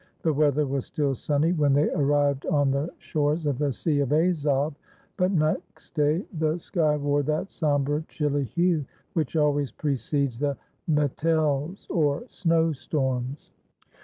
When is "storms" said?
12.73-13.51